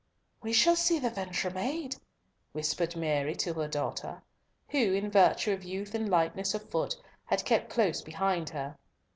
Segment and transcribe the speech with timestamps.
[0.41, 1.97] "We shall see the venture made,"
[2.53, 4.23] whispered Mary to her daughter,
[4.69, 8.79] who, in virtue of youth and lightness of foot, had kept close behind her.